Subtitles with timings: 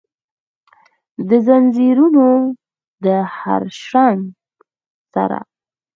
[1.29, 2.27] دځنځیرونو
[3.03, 3.05] د
[3.37, 4.21] هرشرنګ
[5.13, 5.39] سره،